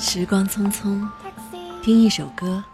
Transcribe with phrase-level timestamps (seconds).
[0.00, 1.06] 时光匆匆，
[1.82, 2.64] 听一首歌，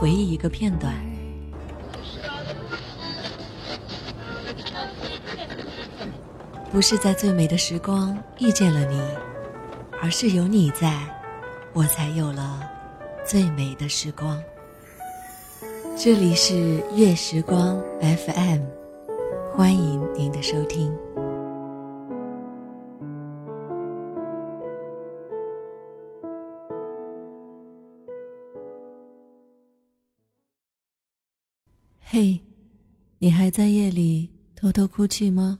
[0.00, 0.92] 回忆一个片段。
[6.72, 9.00] 不是在最美的时光遇见了你，
[10.02, 11.00] 而是有你在，
[11.72, 12.68] 我才有了
[13.24, 14.42] 最美的时光。
[15.96, 18.79] 这里是月时光 FM。
[19.52, 20.96] 欢迎您的收听。
[31.98, 32.40] 嘿，
[33.18, 35.58] 你还在夜里偷偷哭泣吗？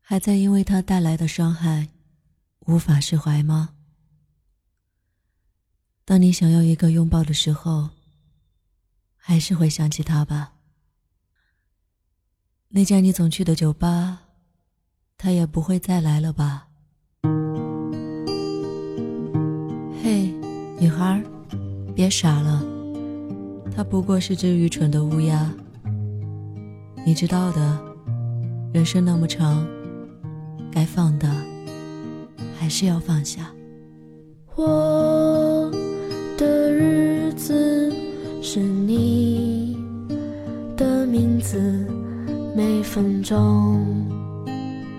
[0.00, 1.88] 还在因为他带来的伤害
[2.66, 3.74] 无法释怀吗？
[6.04, 7.88] 当你想要一个拥抱的时候，
[9.16, 10.51] 还是会想起他吧？
[12.74, 14.20] 那家你总去的酒吧，
[15.18, 16.68] 他也不会再来了吧？
[20.02, 20.32] 嘿，
[20.80, 21.22] 女孩，
[21.94, 22.64] 别傻了，
[23.76, 25.52] 他不过是只愚蠢的乌鸦。
[27.04, 27.78] 你知道的，
[28.72, 29.66] 人生那么长，
[30.72, 31.28] 该放的
[32.58, 33.52] 还是要放下。
[34.56, 35.70] 我
[36.38, 37.94] 的日子
[38.40, 39.21] 是你
[42.54, 43.80] 每分钟，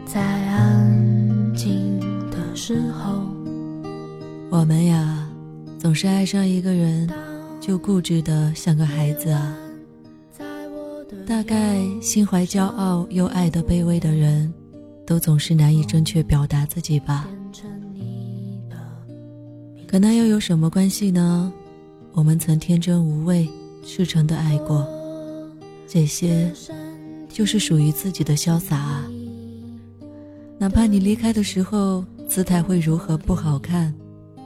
[0.06, 2.00] 在安静
[2.32, 3.28] 的时候，
[4.50, 5.30] 我们呀，
[5.78, 7.08] 总是爱上一个人，
[7.60, 9.56] 就固执的像个孩子啊。
[11.28, 14.52] 大概心怀骄傲又爱的卑微的人，
[15.06, 17.28] 都总是难以正确表达自己吧。
[19.88, 21.54] 可那又有什么关系呢？
[22.14, 23.48] 我们曾天真无畏、
[23.86, 24.88] 赤诚的爱过，
[25.88, 26.52] 这些。
[27.34, 29.10] 就是属于自己的潇洒啊！
[30.60, 33.92] 哪怕你离开的时候姿态会如何不好看，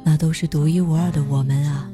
[0.05, 1.91] 那都是独一无二的我们啊！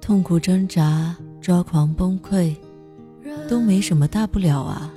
[0.00, 2.56] 痛苦挣扎、抓狂崩溃，
[3.46, 4.90] 都没什么大不了啊！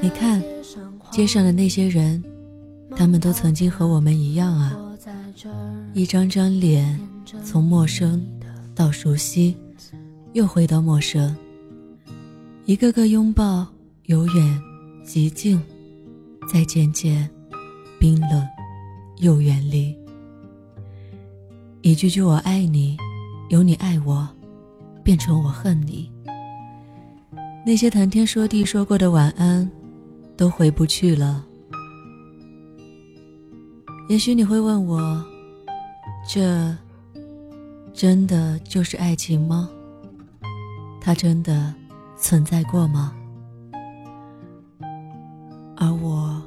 [0.00, 0.42] 你看，
[1.12, 2.20] 街上的那些人，
[2.96, 4.76] 他们都曾经和我们一样啊！
[5.94, 6.98] 一张张脸，
[7.44, 8.20] 从陌生
[8.74, 9.56] 到熟悉，
[10.32, 11.32] 又回到陌生。
[12.70, 13.66] 一个个拥抱，
[14.04, 14.62] 由远
[15.02, 15.60] 及近，
[16.46, 17.28] 再渐渐
[17.98, 18.46] 冰冷
[19.16, 19.92] 又远离。
[21.82, 22.96] 一句句“我爱你”，
[23.50, 24.24] 由你爱我，
[25.02, 26.08] 变成我恨你。
[27.66, 29.68] 那些谈天说地说过的晚安，
[30.36, 31.44] 都回不去了。
[34.08, 35.24] 也许你会问我，
[36.24, 36.72] 这
[37.92, 39.68] 真的就是爱情吗？
[41.00, 41.74] 它真的？
[42.20, 43.12] 存在过吗？
[45.76, 46.40] 而我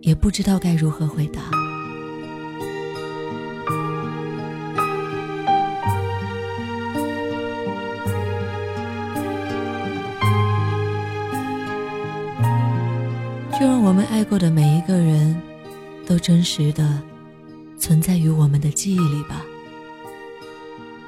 [0.00, 1.42] 也不知道该如何回答。
[13.58, 15.40] 就让我们爱过的每一个人
[16.06, 17.02] 都真实的
[17.76, 19.42] 存在于我们的记忆里吧。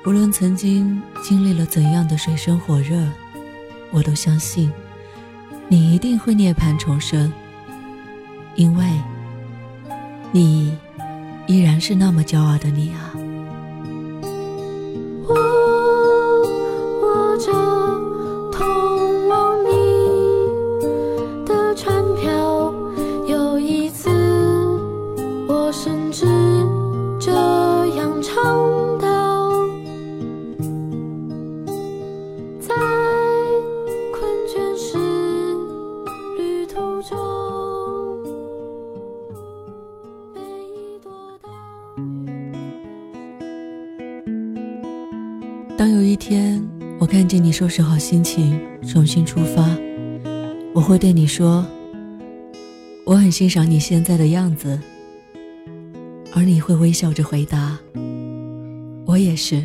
[0.05, 3.07] 无论曾经经历了怎样的水深火热。
[3.91, 4.71] 我都相信，
[5.69, 7.33] 你一定会涅槃重生，
[8.55, 8.85] 因为，
[10.33, 10.77] 你
[11.47, 13.15] 依然是那么骄傲的你啊。
[45.77, 46.67] 当有一天
[46.99, 48.59] 我看见你收拾好心情
[48.89, 49.77] 重新出发，
[50.73, 51.67] 我会对你说
[53.05, 54.81] ：“我很欣赏你现在的样子。”
[56.35, 57.79] 而你会微笑着回答
[59.05, 59.63] ：“我也是。”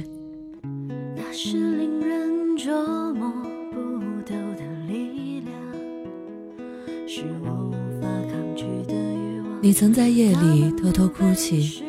[9.61, 11.81] 你曾在夜里偷偷哭泣，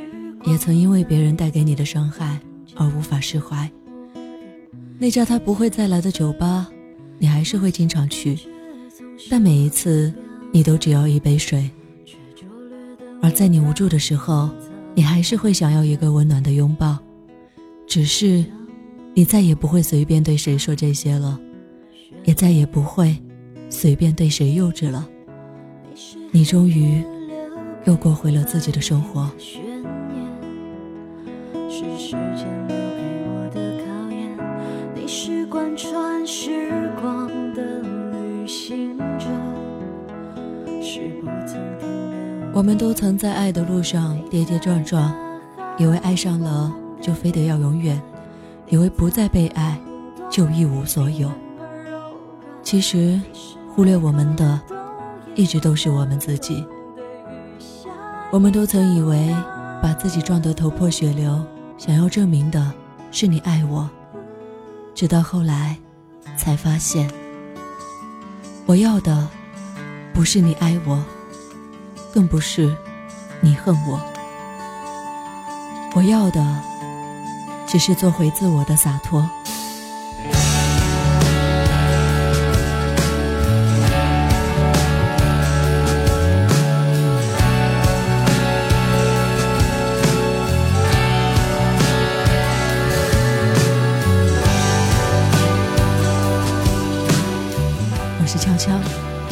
[0.44, 2.38] 也曾因为别人带给你的伤害
[2.76, 3.68] 而无法释怀。
[5.02, 6.70] 那家他不会再来的酒吧，
[7.18, 8.38] 你还是会经常去，
[9.28, 10.14] 但每一次
[10.52, 11.68] 你都只要一杯水。
[13.20, 14.48] 而在你无助的时候，
[14.94, 16.96] 你还是会想要一个温暖的拥抱，
[17.84, 18.44] 只是，
[19.12, 21.36] 你再也不会随便对谁说这些了，
[22.22, 23.20] 也再也不会
[23.68, 25.08] 随便对谁幼稚了。
[26.30, 27.02] 你终于
[27.86, 29.28] 又过回了自己的生活。
[35.76, 37.80] 穿时光的
[38.12, 39.26] 旅行者
[42.54, 45.12] 我们都曾在爱的路上跌跌撞撞，
[45.78, 48.00] 以为爱上了就非得要永远，
[48.68, 49.80] 以为不再被爱
[50.30, 51.30] 就一无所有。
[52.62, 53.18] 其实，
[53.74, 54.60] 忽略我们的，
[55.34, 56.64] 一直都是我们自己。
[58.30, 59.34] 我们都曾以为
[59.82, 61.42] 把自己撞得头破血流，
[61.78, 62.70] 想要证明的
[63.10, 63.88] 是你爱我，
[64.94, 65.76] 直到后来，
[66.36, 67.10] 才发现，
[68.66, 69.28] 我要的
[70.12, 71.02] 不是你爱我。
[72.14, 72.76] 更不是
[73.40, 73.98] 你恨我，
[75.94, 76.62] 我要的
[77.66, 79.26] 只是做回自我的洒脱。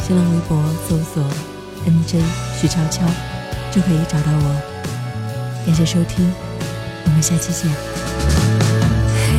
[0.01, 1.23] 新浪微博搜索。
[1.85, 2.21] N.J.
[2.59, 3.01] 徐悄悄
[3.71, 4.61] 就可以找到我。
[5.65, 6.31] 感谢收听，
[7.05, 7.71] 我们下期见。
[9.15, 9.33] 嘿，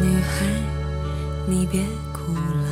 [0.00, 0.46] 女孩，
[1.46, 1.82] 你别
[2.12, 2.66] 哭了。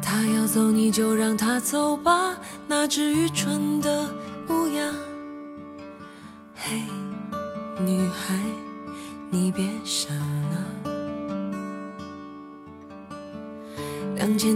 [0.00, 2.36] 他要走，你就让他走吧。
[2.66, 4.11] 那只愚蠢的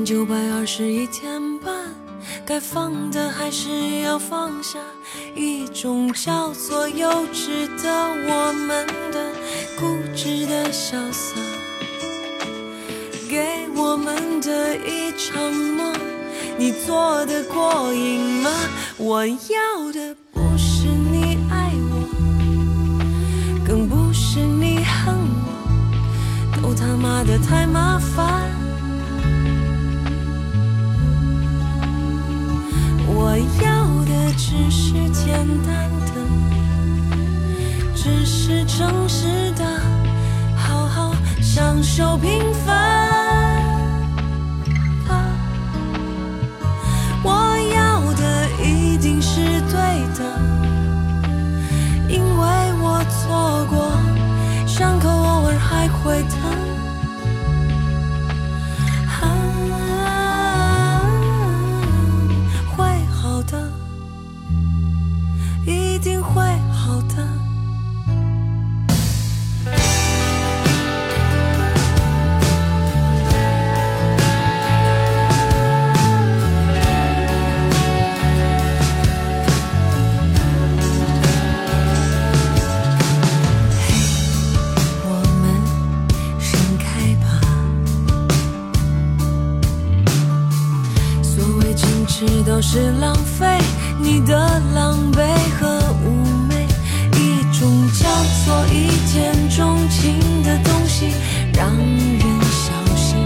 [0.07, 1.75] 九百二十一天半，
[2.47, 4.79] 该放的还是要放下，
[5.35, 7.91] 一种叫做幼稚的
[8.29, 9.33] 我们的
[9.77, 11.35] 固执的潇洒，
[13.29, 15.93] 给我们的一场梦，
[16.57, 18.51] 你做的过瘾吗？
[18.99, 28.56] 我要的不是你爱我，更不是你恨我，都他妈的太麻烦。
[34.37, 36.13] 只是简单的，
[37.95, 39.65] 只是诚实的，
[40.55, 42.96] 好好享受平凡。
[92.77, 93.59] 是浪费
[93.99, 94.37] 你的
[94.75, 95.25] 狼狈
[95.59, 95.67] 和
[96.05, 96.69] 妩媚，
[97.19, 98.07] 一种叫
[98.45, 101.11] 做一见钟情的东西，
[101.55, 102.21] 让人
[102.53, 103.17] 小心。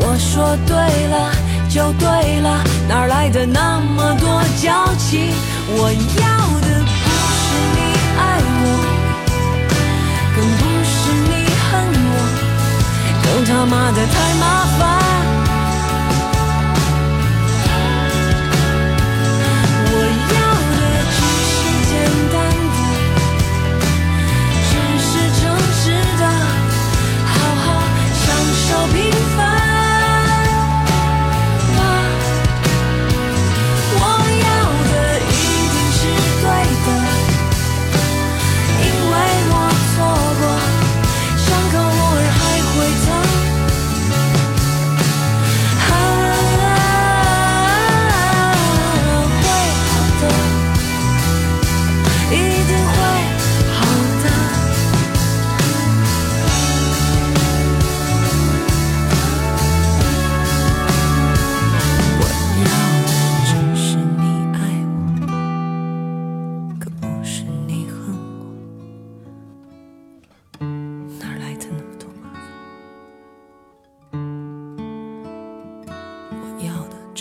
[0.00, 0.74] 我说对
[1.06, 1.32] 了
[1.68, 5.30] 就对了，哪来的那么多矫情？
[5.68, 6.26] 我要
[6.66, 7.04] 的不
[7.38, 7.46] 是
[7.76, 7.78] 你
[8.18, 8.66] 爱我，
[10.34, 10.60] 更不
[10.90, 11.32] 是你
[11.70, 11.70] 恨
[12.10, 12.18] 我，
[13.22, 14.99] 更他妈的太麻烦。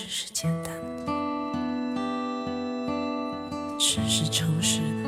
[0.09, 0.73] 只是简单，
[3.77, 4.98] 只是诚实。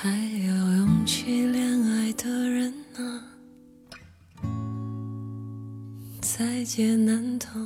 [0.00, 3.20] 还有勇气恋爱的人呢，
[6.22, 7.58] 在劫难逃。